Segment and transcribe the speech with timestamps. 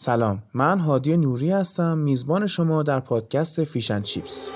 [0.00, 4.50] سلام من هادی نوری هستم میزبان شما در پادکست فیشن چیپس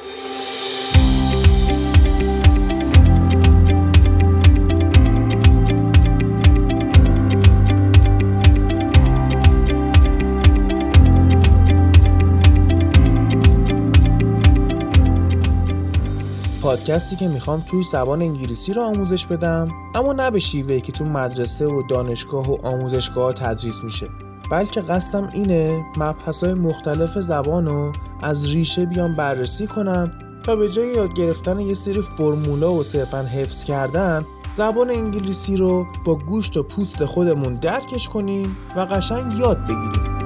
[16.62, 21.04] پادکستی که می‌خوام توی زبان انگلیسی رو آموزش بدم اما نه به شیوهی که تو
[21.04, 24.08] مدرسه و دانشگاه و آموزشگاه تدریس میشه.
[24.52, 30.10] بلکه قصدم اینه مبحث مختلف زبان رو از ریشه بیام بررسی کنم
[30.46, 35.86] تا به جای یاد گرفتن یه سری فرمولا و صرفا حفظ کردن زبان انگلیسی رو
[36.04, 40.21] با گوشت و پوست خودمون درکش کنیم و قشنگ یاد بگیریم.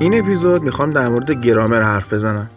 [0.00, 2.50] این اپیزود می‌خوام در مورد گرامر حرف بزنم.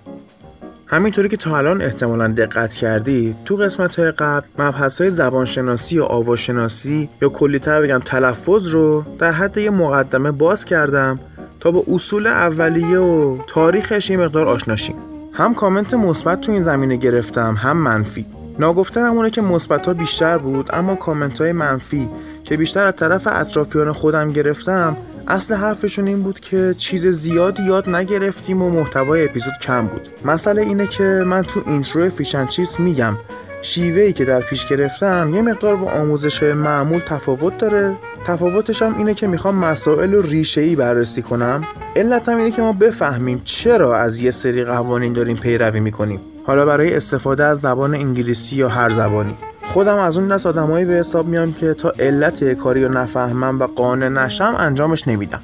[0.87, 6.03] همینطوری که تا الان احتمالا دقت کردی تو قسمت های قبل مبحث های زبانشناسی و
[6.03, 11.19] آواشناسی یا کلیتر بگم تلفظ رو در حد یه مقدمه باز کردم
[11.59, 14.95] تا با اصول اولیه و تاریخش یه مقدار آشناشیم
[15.33, 18.25] هم کامنت مثبت تو این زمینه گرفتم هم منفی.
[18.59, 22.09] ناگفته همونه که مثبت ها بیشتر بود اما کامنت های منفی
[22.43, 27.89] که بیشتر از طرف اطرافیان خودم گرفتم اصل حرفشون این بود که چیز زیادی یاد
[27.89, 30.07] نگرفتیم و محتوای اپیزود کم بود.
[30.25, 33.17] مسئله اینه که من تو intro fish and chips میگم.
[33.61, 37.95] شیوه‌ای که در پیش گرفتم یه مقدار با آموزش معمول تفاوت داره.
[38.25, 41.67] تفاوتش هم اینه که می‌خوام مسائل رو ریشه‌ای بررسی کنم.
[41.95, 46.19] علت هم اینه که ما بفهمیم چرا از یه سری قوانین داریم پیروی می‌کنیم.
[46.45, 49.35] حالا برای استفاده از زبان انگلیسی یا هر زبانی.
[49.73, 53.67] خودم از اون دست آدمایی به حساب میام که تا علت کاری رو نفهمم و
[53.67, 55.41] قانع نشم انجامش نمیدم.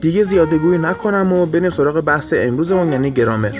[0.00, 3.52] دیگه زیاده گویی نکنم و بریم سراغ بحث امروزمون یعنی گرامر.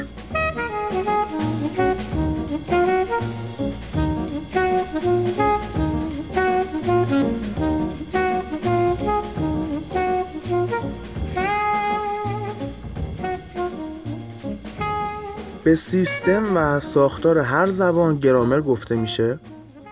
[15.64, 19.38] به سیستم و ساختار هر زبان گرامر گفته میشه.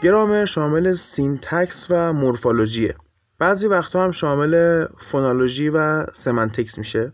[0.03, 2.95] گرامر شامل syntax و morphology ه.
[3.39, 7.13] بعضی وقتها هم شامل phonology و semantics میشه.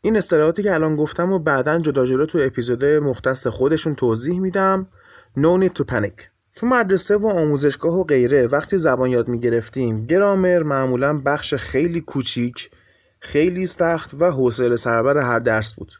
[0.00, 4.88] این اصطلاحاتی که الان گفتم و بعدا جدا جدا تو اپیزود مختص خودشون توضیح میدم.
[5.38, 6.22] No need to panic.
[6.56, 12.70] تو مدرسه و آموزشگاه و غیره وقتی زبان یاد می‌گرفتیم گرامر معمولا بخش خیلی کوچیک
[13.20, 15.92] خیلی سخت و حوصله سربر هر درس بود.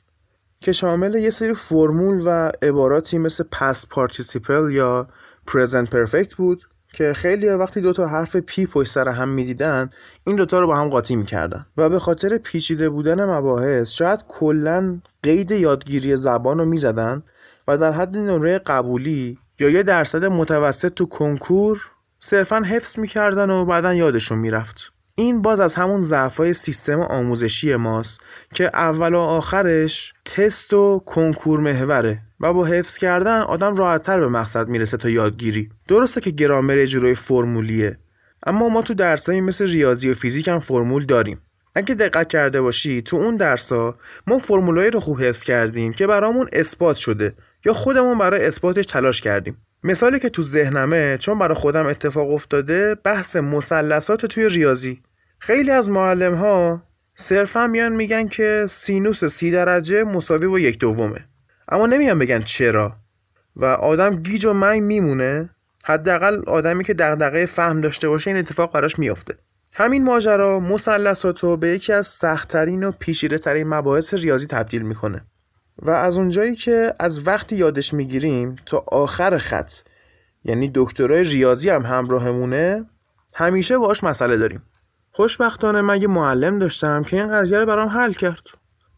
[0.61, 5.09] که شامل یه سری فرمول و عباراتی مثل past participle یا
[5.55, 6.63] present perfect بود
[6.93, 9.91] که خیلی وقتا دوتا حرف پی پشت سر هم می‌دیدن
[10.25, 11.67] این دوتا رو با هم قاطی می‌کردن.
[11.77, 17.23] و به خاطر پیچیده بودن مباحث شاید کلا قید یادگیری زبان رو می‌زدن
[17.69, 21.91] و در حد نمره قبولی یا یه درصد متوسط تو کنکور
[22.21, 24.93] صرفا حفظ می‌کردن و بعدا یادشون می‌رفت.
[25.15, 28.21] این باز از همون ضعفای سیستم آموزشی ماست
[28.55, 34.29] که اول و آخرش تست و کنکور محوره و با حفظ کردن آدم راحتتر به
[34.29, 35.69] مقصد می‌رسه تا یادگیری.
[35.89, 37.99] درسته که گرامر اجرای فرمولیه
[38.47, 41.41] اما ما تو درسایی مثل ریاضی و فیزیک هم فرمول داریم.
[41.75, 46.49] اگه دقت کرده باشی تو اون درسا ما فرمولایی رو خوب حفظ کردیم که برامون
[46.53, 47.35] اثبات شده
[47.65, 49.57] یا خودمون برای اثباتش تلاش کردیم.
[49.85, 55.03] مثالی که تو ذهنمه چون برای خودم اتفاق افتاده بحث مثلثات توی ریاضی.
[55.39, 56.83] خیلی از معلم ها
[57.15, 61.25] صرفا میان میگن که سینوس سی درجه مساوی با یک دومه.
[61.69, 62.97] اما نمیان بگن چرا.
[63.57, 65.51] و آدم گیج و منگ میمونه.
[65.85, 69.35] حداقل آدمی که دغدغه فهم داشته باشه این اتفاق براش میافته.
[69.75, 75.25] همین ماجرا مثلثات رو به یکی از سختترین و پیچیده ترین مباحث ریاضی تبدیل می‌کنه.
[75.83, 79.73] و از اونجایی که از وقتی یادش می‌گیریم تا آخر خط
[80.45, 82.87] یعنی دکترای ریاضی هم همراهمونه
[83.35, 84.63] همیشه باش مسئله داریم.
[85.13, 88.43] خوشبختانه من یه معلم داشتم که این قضیه رو برام حل کرد.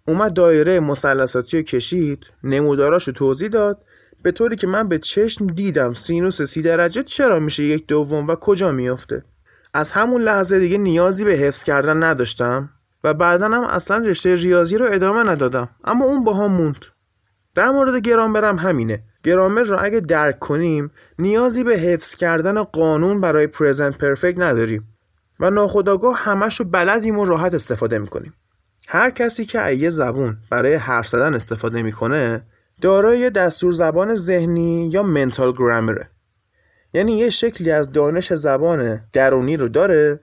[0.09, 3.84] اومد دایره مثلثاتی رو کشید نموداراش رو توضیح داد
[4.22, 8.34] به طوری که من به چشم دیدم سینوس سی درجه چرا میشه یک دوم و
[8.34, 9.24] کجا میافته.
[9.74, 12.71] از همون لحظه دیگه نیازی به حفظ کردن نداشتم.
[13.04, 15.69] و بعدا هم اصلا رشته ریاضی رو ادامه ندادم.
[15.84, 16.84] اما اون با هم موند.
[17.54, 19.03] در مورد گرامرم همینه.
[19.25, 24.89] گرامر رو اگه درک کنیم نیازی به حفظ کردن قانون برای پرزنت پرفکت نداریم.
[25.41, 28.34] و ناخداگاه همش رو بلدیم و راحت استفاده می‌کنیم.
[28.89, 32.47] هر کسی که یه زبون برای حرف زدن استفاده می‌کنه
[32.81, 36.10] دارای دستور زبان ذهنی یا منتال گرامره
[36.95, 40.21] یعنی یه شکلی از دانش زبان درونی رو داره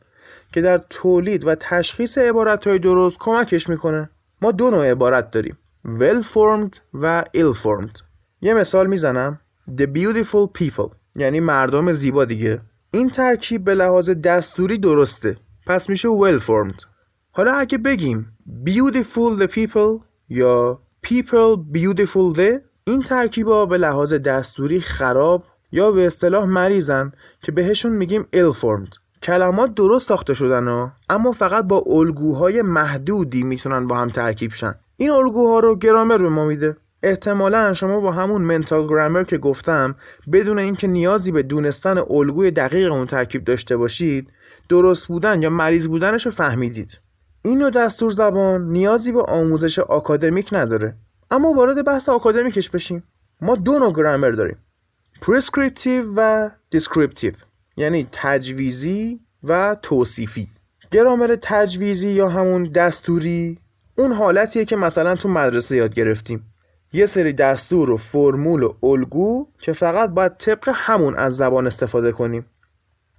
[0.51, 4.09] که در تولید و تشخیص عبارت های درست کمکش می‌کنه.
[4.41, 8.01] ما دو نوع عبارت داریم well formed و ill formed
[8.41, 9.39] یه مثال می‌زنم.
[9.67, 12.61] The beautiful people یعنی مردم زیبا دیگه.
[12.91, 15.37] این ترکیب به لحاظ دستوری درسته.
[15.67, 16.85] پس میشه well formed
[17.31, 24.81] حالا اگه بگیم beautiful the people یا people beautiful the این ترکیبا به لحاظ دستوری
[24.81, 27.11] خراب یا به اصطلاح مریضن
[27.41, 33.43] که بهشون میگیم ill formed کلمات درست ساخته شدن ها اما فقط با الگوهای محدودی
[33.43, 34.75] می‌تونن با هم ترکیب شن.
[34.97, 36.77] این الگوها رو گرامر به ما میده.
[37.03, 39.95] احتمالا شما با همون منتال گرامر که گفتم
[40.31, 44.29] بدون اینکه نیازی به دونستن الگوی دقیق اون ترکیب داشته باشید
[44.69, 46.99] درست بودن یا مریض بودنش رو فهمیدید.
[47.41, 50.97] این نوع دستور زبان نیازی به آموزش آکادمیک نداره.
[51.31, 53.03] اما وارد بحث آکادمیکش بشیم.
[53.41, 54.57] ما دو نوع گرامر داریم.
[55.21, 57.33] prescriptive و descriptive
[57.79, 60.47] یعنی تجویزی و توصیفی.
[60.91, 63.59] گرامر تجویزی یا همون دستوری
[63.97, 66.53] اون حالتیه که مثلا تو مدرسه یاد گرفتیم.
[66.93, 72.11] یه سری دستور و فرمول و الگو که فقط باید طبق همون از زبان استفاده
[72.11, 72.45] کنیم.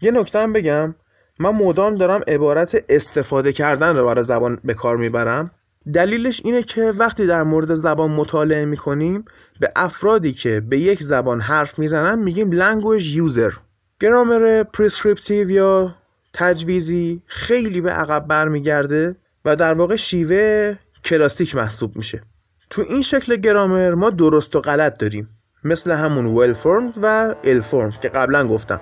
[0.03, 0.95] یه نکته بگم
[1.39, 5.51] من مدام دارم عبارت استفاده کردن رو برای زبان به کار می‌برم.
[5.93, 9.25] دلیلش اینه که وقتی در مورد زبان مطالعه می‌کنیم
[9.61, 13.55] به افرادی که به یک زبان حرف می‌زنن میگیم language user.
[14.01, 15.95] گرامر prescriptive یا
[16.35, 20.75] تجویزی خیلی به عقب برمیگرده و در واقع شیوه
[21.05, 22.23] کلاسیک محسوب میشه.
[22.71, 25.29] تو این شکل گرامر ما درست و غلط داریم.
[25.65, 28.81] مثل همون well formed و ill formed که قبلا گفتم.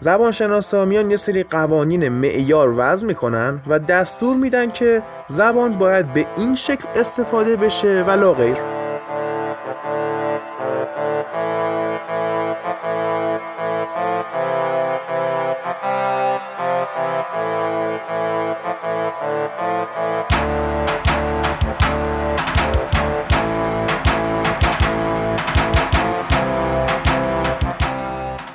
[0.00, 6.26] زبانشناسا میان یه سری قوانین معیار وضع می‌کنن و دستور میدن که زبان باید به
[6.36, 8.73] این شکل استفاده بشه و لا غیر.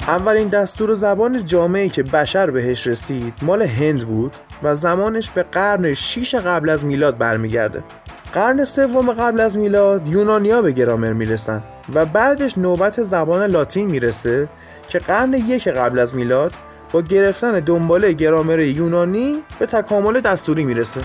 [0.09, 5.94] اولین دستور زبان جامعی که بشر بهش رسید مال هند بود و زمانش به قرن
[5.94, 7.83] 6 قبل از میلاد برمیگرده.
[8.31, 11.63] قرن سوم قبل از میلاد یونانیا به گرامر می‌رسن
[11.94, 14.50] و بعدش نوبت زبان لاتین می‌رسه
[14.88, 16.53] که قرن یک قبل از میلاد
[16.91, 21.01] با گرفتن دنباله گرامر یونانی به تکامل دستوری می‌رسه.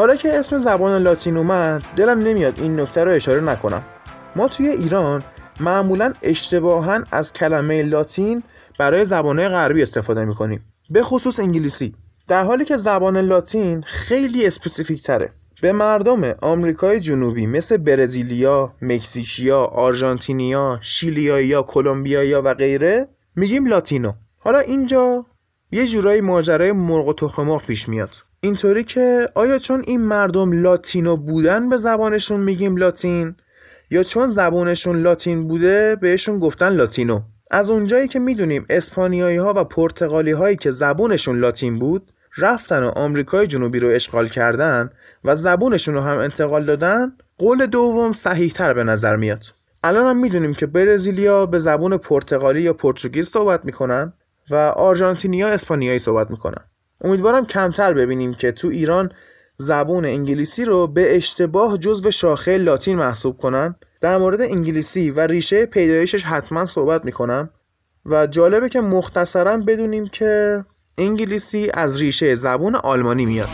[0.00, 3.82] حالا که اسم زبان لاتین اومد دلم نمیاد این نکته رو اشاره نکنم
[4.36, 5.24] ما توی ایران
[5.60, 8.42] معمولا اشتباها از کلمه لاتین
[8.78, 11.94] برای زبانهای غربی استفاده می‌کنیم به خصوص انگلیسی
[12.28, 15.32] در حالی که زبان لاتین خیلی specific تره
[15.62, 24.12] به مردم آمریکای جنوبی مثل برزیلیا، مکزیکیا، آرژانتینیا، شیلیایا، کلمبیایا و غیره میگیم Latino.
[24.38, 25.26] حالا اینجا
[25.72, 28.29] یه جورایی ماجرای مرغ و تخم مرغ پیش میاد.
[28.42, 33.34] اینطوری که آیا چون این مردم لاتینو بودن به زبانشون میگیم لاتین؟
[33.90, 37.20] یا چون زبانشون لاتین بوده بهشون گفتن لاتینو؟
[37.50, 42.88] از اونجایی که می‌دونیم اسپانیایی ها و پرتغالی هایی که زبونشون لاتین بود رفتن و
[42.96, 44.90] آمریکای جنوبی رو اشغال کردن
[45.24, 49.44] و زبونشون رو هم انتقال دادن قول دوم صحیح تر به نظر میاد.
[49.84, 54.12] الان هم می‌دونیم که برزیلیا به زبون پرتغالی یا پرتغیز صحبت می‌کنن
[54.50, 56.69] و آرژانتینیا اسپانیایی صحبت می‌کنن.
[57.04, 59.12] امیدوارم کمتر ببینیم که تو ایران
[59.58, 63.74] زبون انگلیسی رو به اشتباه جزو شاخه لاتین محسوب کنن.
[64.00, 67.50] در مورد انگلیسی و ریشه پیدایشش حتما صحبت می‌کنم
[68.06, 70.64] و جالبه که مختصرا بدونیم که
[70.98, 73.48] انگلیسی از ریشه زبون آلمانی میاد.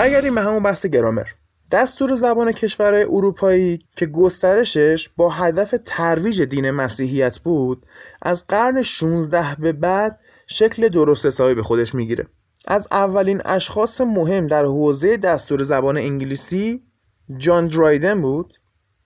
[0.00, 1.26] برگردیم به همون بحث گرامر.
[1.72, 7.86] دستور زبان کشورهای اروپایی که گسترشش با هدف ترویج دین مسیحیت بود
[8.22, 12.26] از قرن 16 به بعد شکل درست حسابی به خودش می‌گیره.
[12.66, 16.82] از اولین اشخاص مهم در حوزه دستور زبان انگلیسی
[17.36, 18.54] جان درایدن بود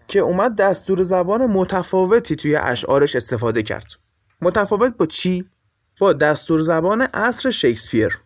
[0.08, 3.86] که اومد دستور زبان متفاوتی توی اشعارش استفاده کرد.
[4.42, 5.44] متفاوت با چی؟
[6.00, 8.23] با دستور زبان عصر شکسپیر.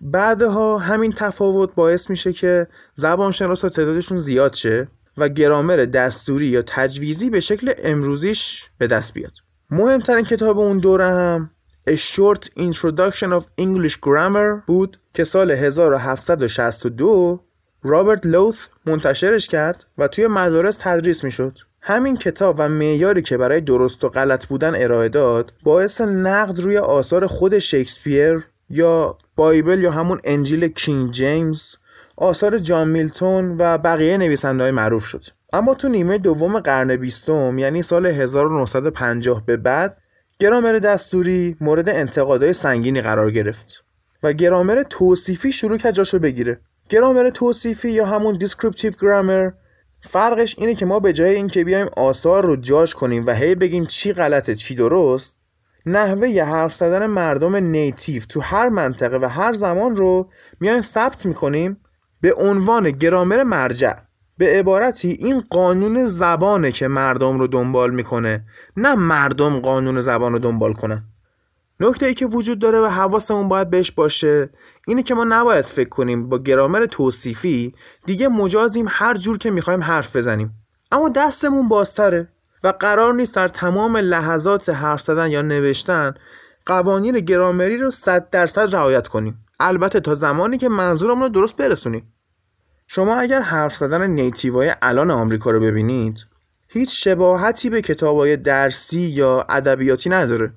[0.00, 7.30] بعدها همین تفاوت باعث میشه که زبانشناسا تعدادشون زیاد شه و گرامر دستوری یا تجویزی
[7.30, 9.32] به شکل امروزیش به دست بیاد.
[9.70, 11.50] مهمترین کتاب اون دوره هم
[11.90, 17.44] A Short Introduction of English Grammar بود که سال 1762
[17.82, 21.58] رابرت لوث منتشرش کرد و توی مدارس تدریس می‌شد.
[21.80, 26.78] همین کتاب و معیاری که برای درست و غلط بودن ارائه داد باعث نقد روی
[26.78, 31.74] آثار خود شکسپیر یا بایبل یا همون انجیل کینگ جیمز
[32.16, 35.24] آثار جان میلتون و بقیه نویسنده های معروف شد.
[35.52, 39.96] اما تو نیمه دوم قرن بیستم یعنی سال 1950 به بعد
[40.38, 43.84] گرامر دستوری مورد انتقادهای سنگینی قرار گرفت
[44.22, 46.60] و گرامر توصیفی شروع کرد جاشو بگیره.
[46.88, 49.50] گرامر توصیفی یا همون descriptive grammar
[50.02, 53.86] فرقش اینه که ما به جای اینکه بیایم آثار رو جاش کنیم و هی بگیم
[53.86, 55.37] چی غلطه چی درست
[55.86, 60.30] نحوه حرف زدن مردم native تو هر منطقه و هر زمان رو
[60.60, 61.76] میایم ثبت می‌کنیم
[62.20, 63.94] به عنوان گرامر مرجع.
[64.38, 68.44] به عبارتی این قانون زبانه که مردم رو دنبال می‌کنه
[68.76, 71.04] نه مردم قانون زبان رو دنبال کنن.
[71.80, 74.50] نکته ای که وجود داره و حواسمون باید بهش باشه
[74.86, 77.74] اینه که ما نباید فکر کنیم با گرامر توصیفی
[78.06, 80.54] دیگه مجازیم هر جور که می‌خوایم حرف بزنیم.
[80.92, 82.28] اما دستمون بازتره.
[82.64, 86.14] و قرار نیست در تمام لحظات حرف زدن یا نوشتن
[86.66, 89.44] قوانین گرامری رو صد درصد رعایت کنیم.
[89.60, 92.12] البته تا زمانی که منظورمون رو درست برسونیم.
[92.86, 96.26] شما اگر حرف زدن نیتیوهای الان آمریکا رو ببینید
[96.68, 100.52] هیچ شباهتی به کتابای درسی یا ادبیاتی نداره.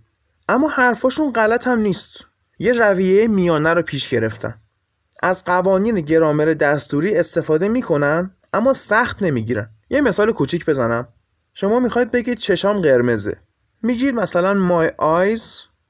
[0.50, 2.25] اما حرفاشون غلط هم نیست.
[2.60, 4.62] یه رویه میانه رو پیش گرفتن.
[5.24, 9.70] از قوانین گرامر دستوری استفاده می‌کنن اما سخت نمی‌گیرن.
[9.89, 11.08] یه مثال کوچیک بزنم.
[11.53, 13.38] شما می‌خواید بگید چشام قرمزه.
[13.84, 15.41] میگید مثلا my eyes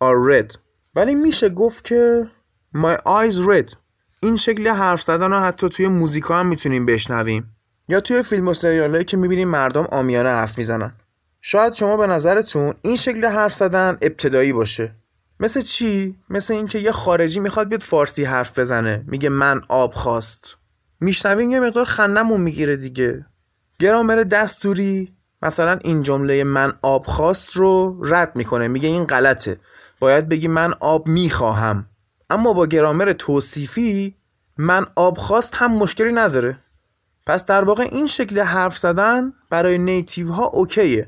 [0.03, 0.57] are red.
[0.95, 2.27] ولی میشه گفت که
[2.75, 3.75] my eyes red.
[4.23, 7.55] این شکل حرف زدن رو حتی توی موزیکا هم می‌تونیم بشنویم.
[7.87, 10.93] یا توی فیلم و سریال که می‌بینیم مردم آمیانه حرف می‌زنن.
[11.41, 14.95] شاید شما به نظرتون این شکل حرف زدن ابتدایی باشه.
[15.39, 19.03] مثل چی؟ مثل اینکه یه خارجی می‌خواد بیاد فارسی حرف بزنه.
[19.07, 20.57] میگه من آب خواست.
[20.99, 23.25] میشنویم یه مقدار خندمون می‌گیره دیگه.
[23.79, 25.15] گرامر دستوری.
[25.41, 29.59] مثلا این جمله من آب خواست رو رد می‌کنه میگه این غلطه.
[29.99, 31.85] باید بگی من آب می‌خواهم.
[32.29, 34.15] اما با گرامر توصیفی
[34.57, 36.57] من آب خواست هم مشکلی نداره.
[37.27, 41.07] پس در واقع این شکل حرف زدن برای نیتیو ها اوکیه.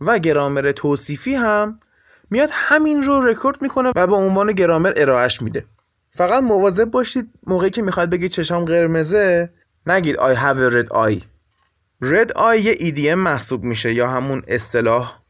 [0.00, 1.80] و گرامر توصیفی هم
[2.30, 5.64] میاد همین رو رکورد می‌کنه و به عنوان گرامر ارائهش میده.
[6.10, 9.50] فقط مواظب باشید موقعی که می‌خواد بگید چشم قرمزه
[9.86, 11.37] نگید I have a red eye.
[12.04, 15.22] Red eye یه EDM محسوب میشه یا همون اصطلاح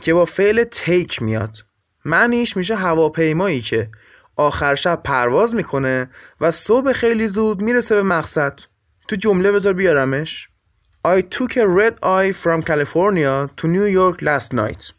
[0.00, 1.56] که با فعل تیک میاد.
[2.04, 3.90] معنیش میشه هواپیمایی که
[4.36, 8.58] آخر شب پرواز می‌کنه و صبح خیلی زود می‌رسه به مقصد.
[9.08, 10.48] تو جمله بذار بیارمش.
[11.06, 14.92] I took a red eye from California to New York last night.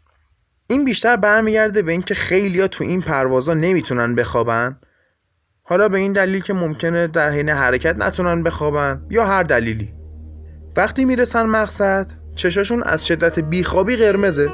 [0.68, 4.80] این بیشتر برمیگرده به اینکه خیلیا تو این پروازا نمی‌تونن بخوابن.
[5.64, 9.97] حالا به این دلیل که ممکنه در حین حرکت نتونن بخوابن یا هر دلیلی.
[10.78, 14.50] وقتی می‌رسن مقصد چشاشون از شدت بیخوابی قرمزه.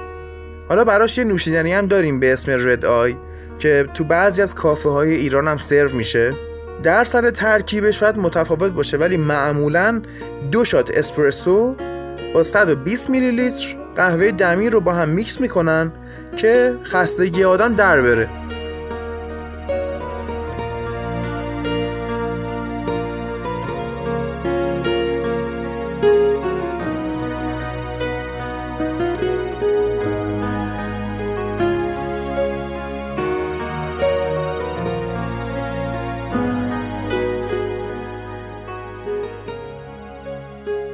[0.70, 3.16] حالا براش یه نوشیدنی هم داریم به اسم رد آی
[3.60, 6.34] که تو بعضی از کافه های ایران هم سرو میشه.
[6.84, 10.02] در سر ترکیب شاید متفاوت باشه ولی معمولا
[10.52, 11.76] دو شات اسپرسو
[12.34, 15.92] با 120 میلی لیتر قهوه دمی رو با هم میکس می‌کنن
[16.36, 18.30] که خستگی آدم در بره.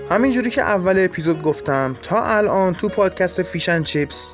[0.10, 4.34] همینجوری که اول اپیزود گفتم تا الان تو پادکست Fish n Chips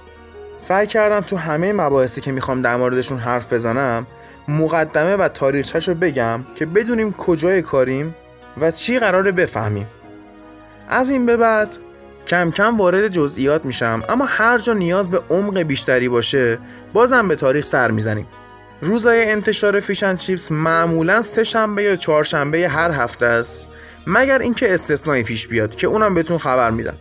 [0.58, 4.08] سعی کردم تو همه مباحثی که می‌خوام در موردشون حرف بزنم
[4.48, 8.15] مقدمه و تاریخچهش رو بگم که بدونیم کجای کاریم
[8.62, 9.88] و چی قراره بفهمیم.
[10.89, 11.77] از این به بعد
[12.27, 16.60] کم کم وارد جزئیات میشم اما هر جا نیاز به عمق بیشتری باشه
[16.94, 18.27] بازم به تاریخ سر می‌زنیم.
[18.82, 23.70] روزای انتشار Fish n Chips معمولا سه شنبه یا چهارشنبه هر هفته است.
[24.08, 26.98] مگر اینکه استثنایی پیش بیاد که اونم بهتون خبر میدم.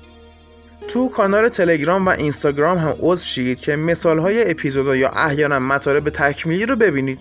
[0.89, 6.11] تو کانال تلگرام و اینستاگرام هم عضو شید که مثال های اپیزودا یا احیانا مطالب
[6.11, 7.19] تکمیلی رو ببینید.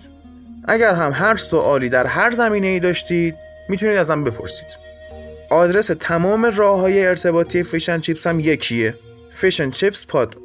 [0.68, 3.34] اگر هم هر سوالی در هر زمینه ای داشتید
[3.68, 4.68] می‌تونید ازم بپرسید.
[5.50, 8.94] آدرس تمام راه های ارتباطی Fish n Chips هم یکیه.
[9.30, 10.36] Fish n Chips Pod.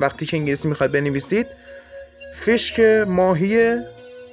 [0.00, 1.46] وقتی که انگلیسی می‌خواد بنویسید
[2.34, 3.78] fish که ماهی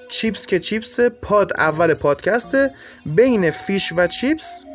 [0.10, 2.72] chips که chips pod اول پادکسته.
[3.06, 4.66] بین fish و chips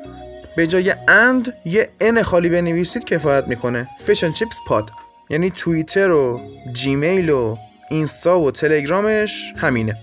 [0.57, 3.89] به جای and یه n خالی بنویسید کفایت می‌کنه.
[4.07, 4.91] Fish n Chips Pod.
[5.31, 6.41] یعنی توییتر و
[6.73, 7.57] جیمیل و
[7.91, 9.97] اینستا و تلگرامش همینه.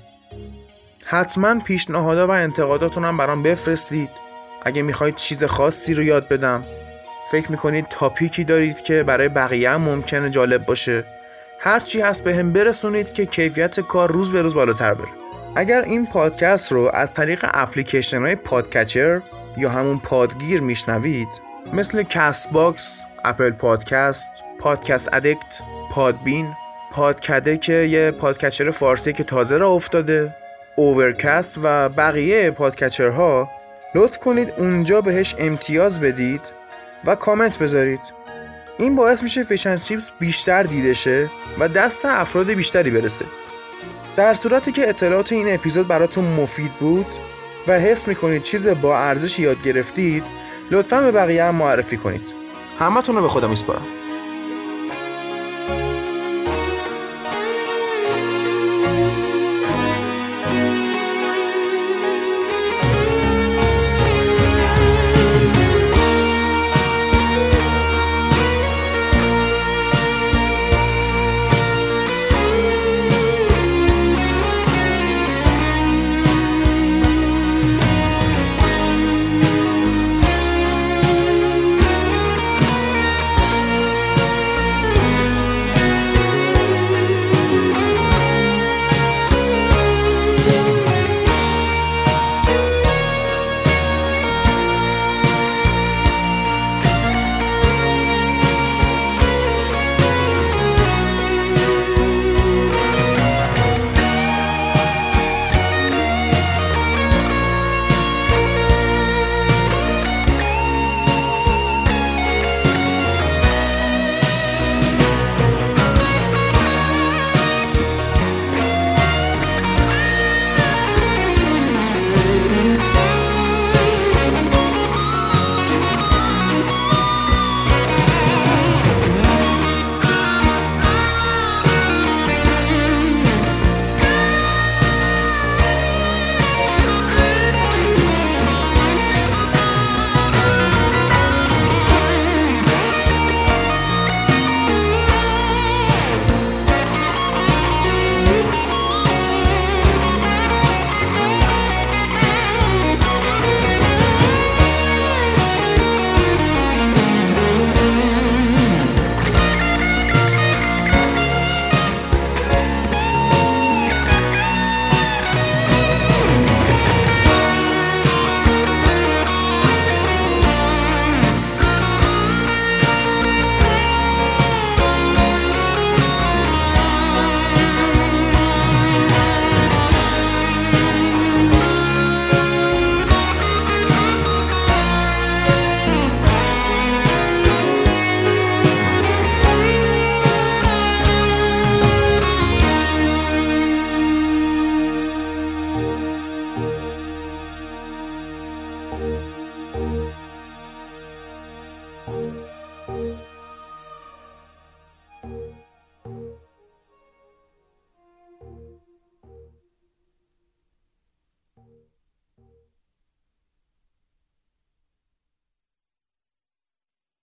[1.06, 4.10] حتما پیشنهادا و انتقاداتون هم برام بفرستید.
[4.66, 6.64] اگه می‌خواید چیز خاصی رو یاد بدم.
[7.32, 11.04] فکر می‌کنید topic ی دارید که برای بقیه هم ممکنه جالب باشه.
[11.66, 15.08] هرچی هست به هم برسونید که کیفیت کار روز به روز بالاتر بره.
[15.56, 19.22] اگر این پادکست رو از طریق اپلیکیشن های podcatcher
[19.58, 21.28] یا همون پادگیر میشنوید
[21.74, 25.62] مثل Castbox، Apple Podcasts، Podcast Addict،
[25.92, 26.54] Podbean،
[26.92, 30.36] پادکده که یه podcatcher فارسی که تازه راه افتاده
[30.76, 33.50] Overcast و بقیه podcatcher ها
[33.96, 36.42] لطف کنید اونجا بهش امتیاز بدید
[37.06, 38.23] و کامنت بذارید.
[38.78, 43.26] این باعث میشه فیشن چیپس بیشتر دیده شه و دست افراد بیشتری برسه.
[44.16, 47.08] در صورتی که اطلاعات این اپیزود براتون مفید بود
[47.68, 50.24] و حس می‌کنید چیز با ارزش یاد گرفتید
[50.72, 52.34] لطفا به بقیه هم معرفی کنید.
[52.80, 53.86] همتون رو به خودم میسپارم